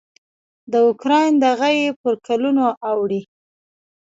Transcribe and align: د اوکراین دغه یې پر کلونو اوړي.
د 0.71 0.73
اوکراین 0.87 1.33
دغه 1.45 1.69
یې 1.79 1.87
پر 2.01 2.13
کلونو 2.27 2.65
اوړي. 2.89 3.21